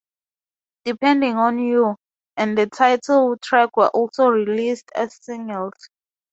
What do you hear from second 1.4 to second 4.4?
You" and the title track were also